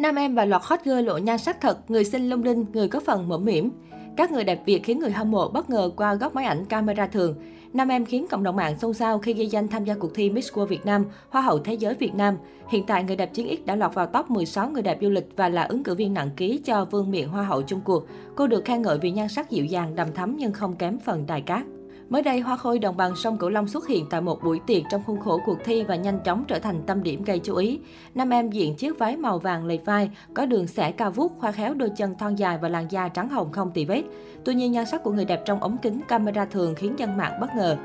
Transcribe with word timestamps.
Nam 0.00 0.14
em 0.14 0.34
và 0.34 0.44
loạt 0.44 0.62
hot 0.64 0.80
girl 0.84 1.00
lộ 1.00 1.18
nhan 1.18 1.38
sắc 1.38 1.60
thật, 1.60 1.90
người 1.90 2.04
xinh 2.04 2.30
lung 2.30 2.42
linh, 2.42 2.64
người 2.72 2.88
có 2.88 3.00
phần 3.00 3.28
mõm 3.28 3.44
mỉm. 3.44 3.70
Các 4.16 4.32
người 4.32 4.44
đẹp 4.44 4.62
Việt 4.66 4.84
khiến 4.84 4.98
người 4.98 5.10
hâm 5.10 5.30
mộ 5.30 5.48
bất 5.48 5.70
ngờ 5.70 5.90
qua 5.96 6.14
góc 6.14 6.34
máy 6.34 6.44
ảnh 6.44 6.64
camera 6.64 7.06
thường. 7.06 7.34
Nam 7.72 7.88
em 7.88 8.04
khiến 8.04 8.26
cộng 8.30 8.42
đồng 8.42 8.56
mạng 8.56 8.78
xôn 8.78 8.94
xao 8.94 9.18
khi 9.18 9.32
ghi 9.32 9.46
danh 9.46 9.68
tham 9.68 9.84
gia 9.84 9.94
cuộc 9.94 10.14
thi 10.14 10.30
Miss 10.30 10.52
World 10.52 10.66
Việt 10.66 10.86
Nam, 10.86 11.04
Hoa 11.28 11.42
hậu 11.42 11.58
Thế 11.58 11.74
giới 11.74 11.94
Việt 11.94 12.14
Nam. 12.14 12.36
Hiện 12.68 12.86
tại, 12.86 13.04
người 13.04 13.16
đẹp 13.16 13.34
chiến 13.34 13.56
X 13.56 13.66
đã 13.66 13.76
lọt 13.76 13.94
vào 13.94 14.06
top 14.06 14.30
16 14.30 14.70
người 14.70 14.82
đẹp 14.82 14.98
du 15.00 15.10
lịch 15.10 15.28
và 15.36 15.48
là 15.48 15.62
ứng 15.62 15.82
cử 15.82 15.94
viên 15.94 16.14
nặng 16.14 16.30
ký 16.36 16.60
cho 16.64 16.84
Vương 16.84 17.10
miện 17.10 17.28
Hoa 17.28 17.42
hậu 17.42 17.62
chung 17.62 17.80
cuộc. 17.84 18.06
Cô 18.36 18.46
được 18.46 18.64
khen 18.64 18.82
ngợi 18.82 18.98
vì 18.98 19.10
nhan 19.10 19.28
sắc 19.28 19.50
dịu 19.50 19.64
dàng, 19.64 19.94
đầm 19.94 20.12
thắm 20.12 20.36
nhưng 20.36 20.52
không 20.52 20.76
kém 20.76 20.98
phần 20.98 21.26
đài 21.26 21.40
cát. 21.40 21.62
Mới 22.10 22.22
đây, 22.22 22.40
Hoa 22.40 22.56
Khôi 22.56 22.78
đồng 22.78 22.96
bằng 22.96 23.16
sông 23.16 23.38
Cửu 23.38 23.50
Long 23.50 23.68
xuất 23.68 23.86
hiện 23.86 24.06
tại 24.10 24.20
một 24.20 24.42
buổi 24.42 24.60
tiệc 24.66 24.82
trong 24.90 25.02
khuôn 25.06 25.20
khổ 25.20 25.40
cuộc 25.46 25.58
thi 25.64 25.84
và 25.84 25.96
nhanh 25.96 26.20
chóng 26.24 26.44
trở 26.48 26.58
thành 26.58 26.82
tâm 26.86 27.02
điểm 27.02 27.24
gây 27.24 27.38
chú 27.38 27.56
ý. 27.56 27.80
Nam 28.14 28.30
em 28.30 28.50
diện 28.50 28.76
chiếc 28.76 28.98
váy 28.98 29.16
màu 29.16 29.38
vàng 29.38 29.66
lầy 29.66 29.78
vai, 29.84 30.10
có 30.34 30.46
đường 30.46 30.66
xẻ 30.66 30.92
cao 30.92 31.10
vút, 31.10 31.32
khoa 31.38 31.52
khéo 31.52 31.74
đôi 31.74 31.90
chân 31.96 32.14
thon 32.18 32.34
dài 32.34 32.58
và 32.62 32.68
làn 32.68 32.90
da 32.90 33.08
trắng 33.08 33.28
hồng 33.28 33.52
không 33.52 33.70
tì 33.70 33.84
vết. 33.84 34.02
Tuy 34.44 34.54
nhiên, 34.54 34.72
nhan 34.72 34.86
sắc 34.86 35.02
của 35.02 35.12
người 35.12 35.24
đẹp 35.24 35.42
trong 35.44 35.60
ống 35.60 35.76
kính 35.82 36.00
camera 36.08 36.44
thường 36.44 36.74
khiến 36.74 36.94
dân 36.98 37.16
mạng 37.16 37.40
bất 37.40 37.54
ngờ. 37.56 37.76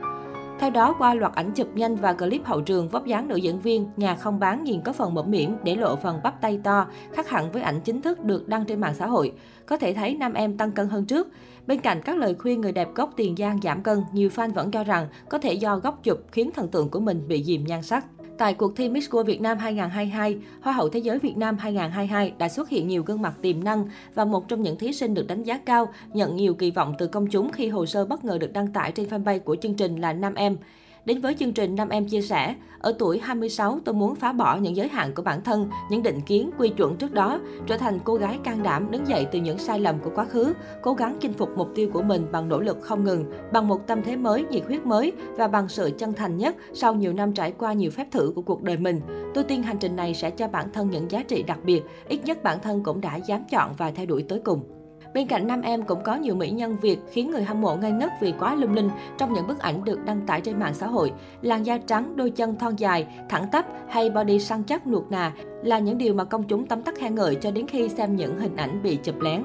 Theo 0.59 0.69
đó, 0.69 0.95
qua 0.99 1.13
loạt 1.13 1.33
ảnh 1.35 1.51
chụp 1.51 1.67
nhanh 1.75 1.95
và 1.95 2.13
clip 2.13 2.45
hậu 2.45 2.61
trường, 2.61 2.89
vóc 2.89 3.05
dáng 3.05 3.27
nữ 3.27 3.35
diễn 3.35 3.59
viên, 3.59 3.87
nhà 3.97 4.15
không 4.15 4.39
bán 4.39 4.63
nhìn 4.63 4.81
có 4.81 4.93
phần 4.93 5.13
mẫm 5.13 5.31
mỉm 5.31 5.55
để 5.63 5.75
lộ 5.75 5.95
phần 5.95 6.19
bắp 6.23 6.41
tay 6.41 6.59
to, 6.63 6.87
khác 7.13 7.29
hẳn 7.29 7.51
với 7.51 7.61
ảnh 7.61 7.81
chính 7.81 8.01
thức 8.01 8.23
được 8.23 8.47
đăng 8.47 8.65
trên 8.65 8.81
mạng 8.81 8.93
xã 8.95 9.07
hội. 9.07 9.33
Có 9.65 9.77
thể 9.77 9.93
thấy 9.93 10.15
nam 10.15 10.33
em 10.33 10.57
tăng 10.57 10.71
cân 10.71 10.89
hơn 10.89 11.05
trước. 11.05 11.27
Bên 11.67 11.81
cạnh 11.81 12.01
các 12.05 12.17
lời 12.17 12.35
khuyên 12.39 12.61
người 12.61 12.71
đẹp 12.71 12.89
gốc 12.95 13.13
Tiền 13.15 13.35
Giang 13.37 13.59
giảm 13.63 13.83
cân, 13.83 14.03
nhiều 14.13 14.29
fan 14.29 14.53
vẫn 14.53 14.71
cho 14.71 14.83
rằng 14.83 15.07
có 15.29 15.37
thể 15.37 15.53
do 15.53 15.77
góc 15.77 16.03
chụp 16.03 16.19
khiến 16.31 16.51
thần 16.51 16.67
tượng 16.67 16.89
của 16.89 16.99
mình 16.99 17.27
bị 17.27 17.43
dìm 17.43 17.63
nhan 17.63 17.83
sắc. 17.83 18.05
Tại 18.37 18.53
cuộc 18.53 18.75
thi 18.75 18.89
Miss 18.89 19.09
World 19.09 19.23
Việt 19.23 19.41
Nam 19.41 19.57
2022, 19.57 20.37
Hoa 20.61 20.73
hậu 20.73 20.89
Thế 20.89 20.99
giới 20.99 21.19
Việt 21.19 21.37
Nam 21.37 21.57
2022 21.57 22.33
đã 22.37 22.49
xuất 22.49 22.69
hiện 22.69 22.87
nhiều 22.87 23.03
gương 23.03 23.21
mặt 23.21 23.33
tiềm 23.41 23.63
năng 23.63 23.89
và 24.15 24.25
một 24.25 24.47
trong 24.47 24.61
những 24.61 24.77
thí 24.77 24.93
sinh 24.93 25.13
được 25.13 25.27
đánh 25.27 25.43
giá 25.43 25.57
cao, 25.57 25.93
nhận 26.13 26.35
nhiều 26.35 26.53
kỳ 26.53 26.71
vọng 26.71 26.93
từ 26.97 27.07
công 27.07 27.27
chúng 27.27 27.51
khi 27.51 27.67
hồ 27.67 27.85
sơ 27.85 28.05
bất 28.05 28.25
ngờ 28.25 28.37
được 28.37 28.53
đăng 28.53 28.67
tải 28.67 28.91
trên 28.91 29.09
fanpage 29.09 29.39
của 29.39 29.55
chương 29.55 29.73
trình 29.73 30.01
là 30.01 30.13
Nam 30.13 30.33
Em. 30.35 30.57
Đến 31.05 31.21
với 31.21 31.33
chương 31.33 31.53
trình, 31.53 31.75
Nam 31.75 31.89
Em 31.89 32.07
chia 32.07 32.21
sẻ, 32.21 32.55
ở 32.79 32.93
tuổi 32.99 33.19
26 33.19 33.79
tôi 33.85 33.95
muốn 33.95 34.15
phá 34.15 34.31
bỏ 34.31 34.57
những 34.57 34.75
giới 34.75 34.87
hạn 34.87 35.13
của 35.15 35.21
bản 35.21 35.41
thân, 35.41 35.69
những 35.89 36.03
định 36.03 36.21
kiến, 36.21 36.51
quy 36.57 36.69
chuẩn 36.69 36.97
trước 36.97 37.13
đó, 37.13 37.39
trở 37.67 37.77
thành 37.77 37.99
cô 38.03 38.15
gái 38.15 38.39
can 38.43 38.63
đảm 38.63 38.91
đứng 38.91 39.07
dậy 39.07 39.27
từ 39.31 39.39
những 39.39 39.57
sai 39.57 39.79
lầm 39.79 39.99
của 39.99 40.11
quá 40.15 40.25
khứ, 40.25 40.53
cố 40.81 40.93
gắng 40.93 41.17
chinh 41.19 41.33
phục 41.33 41.49
mục 41.57 41.67
tiêu 41.75 41.89
của 41.93 42.01
mình 42.01 42.27
bằng 42.31 42.49
nỗ 42.49 42.59
lực 42.59 42.77
không 42.81 43.03
ngừng, 43.03 43.25
bằng 43.53 43.67
một 43.67 43.87
tâm 43.87 44.01
thế 44.03 44.15
mới, 44.15 44.45
nhiệt 44.49 44.65
huyết 44.65 44.85
mới 44.85 45.11
và 45.37 45.47
bằng 45.47 45.67
sự 45.67 45.91
chân 45.97 46.13
thành 46.13 46.37
nhất 46.37 46.55
sau 46.73 46.95
nhiều 46.95 47.13
năm 47.13 47.33
trải 47.33 47.51
qua 47.51 47.73
nhiều 47.73 47.91
phép 47.91 48.07
thử 48.11 48.31
của 48.35 48.41
cuộc 48.41 48.63
đời 48.63 48.77
mình. 48.77 49.01
Tôi 49.33 49.43
tin 49.43 49.63
hành 49.63 49.77
trình 49.79 49.95
này 49.95 50.13
sẽ 50.13 50.29
cho 50.29 50.47
bản 50.47 50.71
thân 50.73 50.89
những 50.89 51.11
giá 51.11 51.23
trị 51.23 51.43
đặc 51.43 51.59
biệt, 51.65 51.81
ít 52.07 52.25
nhất 52.25 52.43
bản 52.43 52.59
thân 52.63 52.83
cũng 52.83 53.01
đã 53.01 53.15
dám 53.15 53.43
chọn 53.51 53.73
và 53.77 53.91
theo 53.91 54.05
đuổi 54.05 54.25
tới 54.29 54.39
cùng. 54.45 54.84
Bên 55.15 55.27
cạnh 55.27 55.47
nam 55.47 55.61
em 55.61 55.83
cũng 55.83 56.03
có 56.03 56.15
nhiều 56.15 56.35
mỹ 56.35 56.49
nhân 56.49 56.77
Việt 56.81 56.99
khiến 57.11 57.31
người 57.31 57.43
hâm 57.43 57.61
mộ 57.61 57.75
ngây 57.75 57.91
ngất 57.91 58.11
vì 58.21 58.33
quá 58.39 58.55
lung 58.55 58.73
linh 58.73 58.89
trong 59.17 59.33
những 59.33 59.47
bức 59.47 59.59
ảnh 59.59 59.83
được 59.83 60.05
đăng 60.05 60.21
tải 60.21 60.41
trên 60.41 60.59
mạng 60.59 60.73
xã 60.73 60.87
hội. 60.87 61.11
Làn 61.41 61.65
da 61.65 61.77
trắng, 61.77 62.15
đôi 62.15 62.29
chân 62.29 62.55
thon 62.55 62.75
dài, 62.75 63.07
thẳng 63.29 63.47
tắp 63.51 63.65
hay 63.89 64.09
body 64.09 64.39
săn 64.39 64.63
chắc 64.63 64.87
nuột 64.87 65.03
nà 65.09 65.33
là 65.63 65.79
những 65.79 65.97
điều 65.97 66.13
mà 66.13 66.23
công 66.23 66.43
chúng 66.43 66.65
tấm 66.65 66.81
tắc 66.81 66.95
khen 66.97 67.15
ngợi 67.15 67.35
cho 67.35 67.51
đến 67.51 67.67
khi 67.67 67.89
xem 67.89 68.15
những 68.15 68.39
hình 68.39 68.55
ảnh 68.55 68.83
bị 68.83 68.95
chụp 69.03 69.21
lén. 69.21 69.43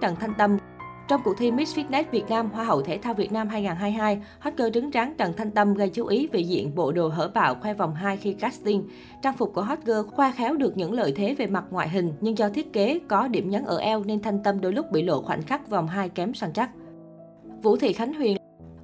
Trần 0.00 0.16
Thanh 0.16 0.34
Tâm 0.38 0.58
trong 1.08 1.20
cuộc 1.24 1.34
thi 1.38 1.50
Miss 1.50 1.78
Fitness 1.78 2.04
Việt 2.10 2.28
Nam 2.28 2.50
Hoa 2.50 2.64
hậu 2.64 2.82
Thể 2.82 2.98
thao 2.98 3.14
Việt 3.14 3.32
Nam 3.32 3.48
2022, 3.48 4.22
hot 4.38 4.54
girl 4.56 4.70
đứng 4.70 4.90
trắng 4.90 5.14
Trần 5.18 5.32
Thanh 5.36 5.50
Tâm 5.50 5.74
gây 5.74 5.88
chú 5.88 6.06
ý 6.06 6.28
vì 6.32 6.42
diện 6.42 6.74
bộ 6.74 6.92
đồ 6.92 7.08
hở 7.08 7.30
bạo 7.34 7.54
khoe 7.54 7.74
vòng 7.74 7.94
2 7.94 8.16
khi 8.16 8.32
casting. 8.32 8.88
Trang 9.22 9.36
phục 9.36 9.54
của 9.54 9.62
hot 9.62 9.78
girl 9.84 10.00
khoa 10.14 10.32
khéo 10.32 10.56
được 10.56 10.76
những 10.76 10.92
lợi 10.92 11.12
thế 11.16 11.34
về 11.34 11.46
mặt 11.46 11.64
ngoại 11.70 11.88
hình, 11.88 12.12
nhưng 12.20 12.38
do 12.38 12.48
thiết 12.48 12.72
kế 12.72 13.00
có 13.08 13.28
điểm 13.28 13.50
nhấn 13.50 13.64
ở 13.64 13.78
eo 13.78 14.04
nên 14.04 14.22
Thanh 14.22 14.42
Tâm 14.42 14.60
đôi 14.60 14.72
lúc 14.72 14.92
bị 14.92 15.02
lộ 15.02 15.22
khoảnh 15.22 15.42
khắc 15.42 15.70
vòng 15.70 15.86
2 15.86 16.08
kém 16.08 16.34
săn 16.34 16.52
chắc. 16.52 16.70
Vũ 17.62 17.76
Thị 17.76 17.92
Khánh 17.92 18.14
Huyền 18.14 18.36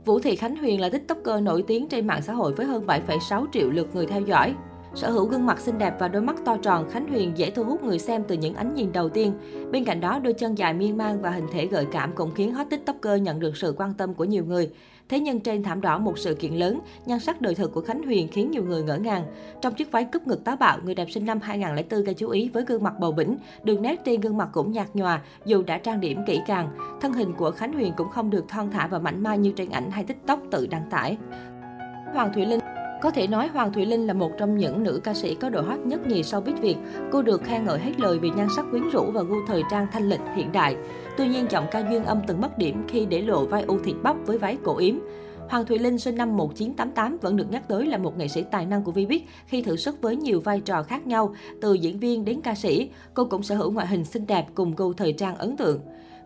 Vũ 0.04 0.18
Thị 0.18 0.36
Khánh 0.36 0.56
Huyền 0.56 0.80
là 0.80 0.88
tiktoker 0.88 1.42
nổi 1.42 1.64
tiếng 1.66 1.88
trên 1.88 2.06
mạng 2.06 2.22
xã 2.22 2.32
hội 2.32 2.52
với 2.52 2.66
hơn 2.66 2.86
7,6 2.86 3.46
triệu 3.52 3.70
lượt 3.70 3.94
người 3.94 4.06
theo 4.06 4.20
dõi. 4.20 4.54
Sở 4.94 5.10
hữu 5.10 5.26
gương 5.26 5.46
mặt 5.46 5.60
xinh 5.60 5.78
đẹp 5.78 5.94
và 5.98 6.08
đôi 6.08 6.22
mắt 6.22 6.36
to 6.44 6.56
tròn, 6.62 6.90
Khánh 6.90 7.08
Huyền 7.08 7.32
dễ 7.36 7.50
thu 7.50 7.64
hút 7.64 7.82
người 7.84 7.98
xem 7.98 8.24
từ 8.28 8.34
những 8.34 8.54
ánh 8.54 8.74
nhìn 8.74 8.92
đầu 8.92 9.08
tiên. 9.08 9.32
Bên 9.70 9.84
cạnh 9.84 10.00
đó, 10.00 10.18
đôi 10.18 10.32
chân 10.32 10.58
dài 10.58 10.74
miên 10.74 10.96
man 10.96 11.22
và 11.22 11.30
hình 11.30 11.46
thể 11.52 11.66
gợi 11.66 11.86
cảm 11.92 12.12
cũng 12.14 12.34
khiến 12.34 12.54
hot 12.54 12.66
tiktoker 12.70 13.22
nhận 13.22 13.40
được 13.40 13.56
sự 13.56 13.74
quan 13.76 13.94
tâm 13.94 14.14
của 14.14 14.24
nhiều 14.24 14.44
người. 14.44 14.70
Thế 15.08 15.20
nhưng 15.20 15.40
trên 15.40 15.62
thảm 15.62 15.80
đỏ 15.80 15.98
một 15.98 16.18
sự 16.18 16.34
kiện 16.34 16.52
lớn, 16.52 16.80
nhan 17.06 17.20
sắc 17.20 17.40
đời 17.40 17.54
thực 17.54 17.72
của 17.72 17.80
Khánh 17.80 18.02
Huyền 18.02 18.28
khiến 18.28 18.50
nhiều 18.50 18.64
người 18.64 18.82
ngỡ 18.82 18.96
ngàng. 18.96 19.24
Trong 19.60 19.74
chiếc 19.74 19.92
váy 19.92 20.04
cúp 20.04 20.26
ngực 20.26 20.44
táo 20.44 20.56
bạo, 20.56 20.78
người 20.84 20.94
đẹp 20.94 21.10
sinh 21.10 21.26
năm 21.26 21.40
2004 21.42 22.04
gây 22.04 22.14
chú 22.14 22.28
ý 22.28 22.48
với 22.48 22.64
gương 22.64 22.82
mặt 22.82 22.94
bầu 23.00 23.12
bĩnh, 23.12 23.36
đường 23.64 23.82
nét 23.82 24.04
trên 24.04 24.20
gương 24.20 24.36
mặt 24.36 24.48
cũng 24.52 24.72
nhạt 24.72 24.88
nhòa 24.94 25.20
dù 25.44 25.62
đã 25.62 25.78
trang 25.78 26.00
điểm 26.00 26.18
kỹ 26.26 26.40
càng. 26.46 26.68
Thân 27.00 27.12
hình 27.12 27.32
của 27.32 27.50
Khánh 27.50 27.72
Huyền 27.72 27.92
cũng 27.96 28.08
không 28.08 28.30
được 28.30 28.48
thon 28.48 28.70
thả 28.70 28.86
và 28.86 28.98
mảnh 28.98 29.22
mai 29.22 29.38
như 29.38 29.52
trên 29.56 29.70
ảnh 29.70 29.90
hay 29.90 30.04
TikTok 30.04 30.40
tự 30.50 30.66
đăng 30.66 30.90
tải. 30.90 31.16
Hoàng 32.14 32.32
Thủy 32.34 32.46
Linh 32.46 32.61
có 33.02 33.10
thể 33.10 33.26
nói 33.26 33.48
Hoàng 33.48 33.72
Thùy 33.72 33.86
Linh 33.86 34.06
là 34.06 34.14
một 34.14 34.30
trong 34.38 34.58
những 34.58 34.82
nữ 34.82 35.00
ca 35.04 35.14
sĩ 35.14 35.34
có 35.34 35.48
độ 35.48 35.60
hot 35.60 35.78
nhất 35.78 36.06
nhì 36.06 36.22
sau 36.22 36.40
Bích 36.40 36.60
Việt. 36.60 36.76
Cô 37.12 37.22
được 37.22 37.44
khen 37.44 37.64
ngợi 37.64 37.78
hết 37.78 38.00
lời 38.00 38.18
vì 38.18 38.30
nhan 38.30 38.46
sắc 38.56 38.66
quyến 38.70 38.90
rũ 38.90 39.10
và 39.12 39.22
gu 39.22 39.36
thời 39.48 39.62
trang 39.70 39.86
thanh 39.92 40.08
lịch 40.08 40.20
hiện 40.36 40.52
đại. 40.52 40.76
Tuy 41.16 41.28
nhiên, 41.28 41.46
giọng 41.50 41.66
ca 41.70 41.80
duyên 41.90 42.04
âm 42.04 42.20
từng 42.26 42.40
mất 42.40 42.58
điểm 42.58 42.84
khi 42.88 43.06
để 43.06 43.22
lộ 43.22 43.46
vai 43.46 43.62
u 43.62 43.78
thịt 43.78 43.96
bắp 44.02 44.16
với 44.26 44.38
váy 44.38 44.58
cổ 44.64 44.76
yếm. 44.76 44.94
Hoàng 45.48 45.66
Thùy 45.66 45.78
Linh 45.78 45.98
sinh 45.98 46.16
năm 46.16 46.36
1988 46.36 47.18
vẫn 47.22 47.36
được 47.36 47.50
nhắc 47.50 47.68
tới 47.68 47.86
là 47.86 47.98
một 47.98 48.18
nghệ 48.18 48.28
sĩ 48.28 48.42
tài 48.50 48.66
năng 48.66 48.84
của 48.84 48.92
Vbiz 48.92 49.20
khi 49.46 49.62
thử 49.62 49.76
sức 49.76 50.02
với 50.02 50.16
nhiều 50.16 50.40
vai 50.40 50.60
trò 50.60 50.82
khác 50.82 51.06
nhau, 51.06 51.34
từ 51.60 51.74
diễn 51.74 51.98
viên 51.98 52.24
đến 52.24 52.40
ca 52.40 52.54
sĩ. 52.54 52.90
Cô 53.14 53.24
cũng 53.24 53.42
sở 53.42 53.54
hữu 53.54 53.70
ngoại 53.70 53.86
hình 53.86 54.04
xinh 54.04 54.26
đẹp 54.26 54.46
cùng 54.54 54.74
gu 54.76 54.92
thời 54.92 55.12
trang 55.12 55.36
ấn 55.36 55.56
tượng. 55.56 55.80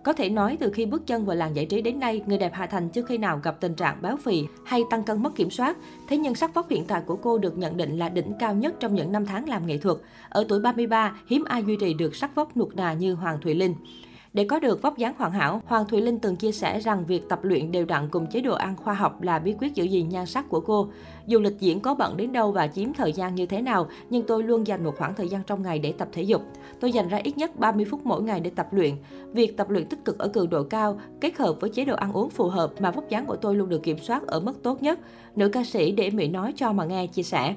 Có 0.06 0.12
thể 0.12 0.28
nói 0.28 0.56
từ 0.60 0.70
khi 0.70 0.86
bước 0.86 1.06
chân 1.06 1.26
vào 1.26 1.36
làng 1.36 1.56
giải 1.56 1.66
trí 1.66 1.82
đến 1.82 2.00
nay, 2.00 2.22
người 2.26 2.38
đẹp 2.38 2.52
Hà 2.54 2.66
Thành 2.66 2.88
chưa 2.88 3.02
khi 3.02 3.18
nào 3.18 3.40
gặp 3.42 3.56
tình 3.60 3.74
trạng 3.74 4.02
béo 4.02 4.16
phì 4.16 4.44
hay 4.64 4.82
tăng 4.90 5.04
cân 5.04 5.22
mất 5.22 5.34
kiểm 5.36 5.50
soát. 5.50 5.76
Thế 6.08 6.16
nhưng 6.16 6.34
sắc 6.34 6.54
vóc 6.54 6.68
hiện 6.70 6.84
tại 6.84 7.02
của 7.06 7.16
cô 7.16 7.38
được 7.38 7.58
nhận 7.58 7.76
định 7.76 7.98
là 7.98 8.08
đỉnh 8.08 8.32
cao 8.40 8.54
nhất 8.54 8.74
trong 8.80 8.94
những 8.94 9.12
năm 9.12 9.26
tháng 9.26 9.48
làm 9.48 9.66
nghệ 9.66 9.78
thuật. 9.78 9.96
Ở 10.28 10.44
tuổi 10.48 10.60
33, 10.60 11.16
hiếm 11.26 11.44
ai 11.44 11.64
duy 11.64 11.76
trì 11.80 11.94
được 11.94 12.16
sắc 12.16 12.34
vóc 12.34 12.56
nuột 12.56 12.74
nà 12.74 12.92
như 12.92 13.14
Hoàng 13.14 13.40
Thùy 13.40 13.54
Linh. 13.54 13.74
Để 14.36 14.44
có 14.44 14.58
được 14.58 14.82
vóc 14.82 14.98
dáng 14.98 15.14
hoàn 15.18 15.32
hảo, 15.32 15.62
Hoàng 15.66 15.86
Thùy 15.88 16.00
Linh 16.00 16.18
từng 16.18 16.36
chia 16.36 16.52
sẻ 16.52 16.80
rằng 16.80 17.04
việc 17.06 17.28
tập 17.28 17.38
luyện 17.42 17.72
đều 17.72 17.84
đặn 17.84 18.08
cùng 18.10 18.26
chế 18.26 18.40
độ 18.40 18.54
ăn 18.54 18.76
khoa 18.76 18.94
học 18.94 19.22
là 19.22 19.38
bí 19.38 19.54
quyết 19.60 19.74
giữ 19.74 19.84
gìn 19.84 20.08
nhan 20.08 20.26
sắc 20.26 20.48
của 20.48 20.60
cô. 20.60 20.88
Dù 21.26 21.40
lịch 21.40 21.60
diễn 21.60 21.80
có 21.80 21.94
bận 21.94 22.16
đến 22.16 22.32
đâu 22.32 22.52
và 22.52 22.66
chiếm 22.66 22.92
thời 22.92 23.12
gian 23.12 23.34
như 23.34 23.46
thế 23.46 23.62
nào, 23.62 23.88
nhưng 24.10 24.26
tôi 24.26 24.42
luôn 24.42 24.66
dành 24.66 24.84
một 24.84 24.96
khoảng 24.98 25.14
thời 25.14 25.28
gian 25.28 25.42
trong 25.46 25.62
ngày 25.62 25.78
để 25.78 25.92
tập 25.92 26.08
thể 26.12 26.22
dục. 26.22 26.42
Tôi 26.80 26.92
dành 26.92 27.08
ra 27.08 27.20
ít 27.24 27.38
nhất 27.38 27.58
30 27.58 27.86
phút 27.90 28.06
mỗi 28.06 28.22
ngày 28.22 28.40
để 28.40 28.50
tập 28.50 28.66
luyện. 28.72 28.94
Việc 29.32 29.56
tập 29.56 29.70
luyện 29.70 29.86
tích 29.86 30.04
cực 30.04 30.18
ở 30.18 30.28
cường 30.28 30.50
độ 30.50 30.62
cao, 30.62 31.00
kết 31.20 31.36
hợp 31.36 31.56
với 31.60 31.70
chế 31.70 31.84
độ 31.84 31.94
ăn 31.94 32.12
uống 32.12 32.30
phù 32.30 32.48
hợp 32.48 32.72
mà 32.80 32.90
vóc 32.90 33.08
dáng 33.08 33.26
của 33.26 33.36
tôi 33.36 33.54
luôn 33.54 33.68
được 33.68 33.82
kiểm 33.82 33.98
soát 33.98 34.26
ở 34.26 34.40
mức 34.40 34.62
tốt 34.62 34.82
nhất. 34.82 34.98
Nữ 35.36 35.48
ca 35.48 35.64
sĩ 35.64 35.92
để 35.92 36.10
Mỹ 36.10 36.28
nói 36.28 36.52
cho 36.56 36.72
mà 36.72 36.84
nghe 36.84 37.06
chia 37.06 37.22
sẻ. 37.22 37.54